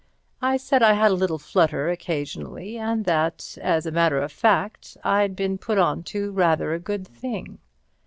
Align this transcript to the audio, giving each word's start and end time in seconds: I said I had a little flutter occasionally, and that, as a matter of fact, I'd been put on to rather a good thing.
I 0.41 0.57
said 0.57 0.81
I 0.81 0.93
had 0.93 1.11
a 1.11 1.13
little 1.13 1.37
flutter 1.37 1.91
occasionally, 1.91 2.75
and 2.75 3.05
that, 3.05 3.55
as 3.61 3.85
a 3.85 3.91
matter 3.91 4.17
of 4.19 4.31
fact, 4.31 4.97
I'd 5.03 5.35
been 5.35 5.59
put 5.59 5.77
on 5.77 6.01
to 6.05 6.31
rather 6.31 6.73
a 6.73 6.79
good 6.79 7.07
thing. 7.07 7.59